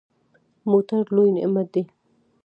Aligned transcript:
موټر 0.69 1.01
لوی 1.15 1.29
نعمت 1.35 1.67
دی. 1.73 1.83